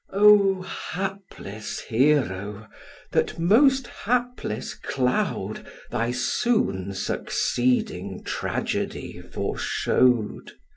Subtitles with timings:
[0.13, 2.67] O hapless Hero!
[3.11, 10.53] that most hapless cloud Thy soon succeeding tragedy foreshow'd.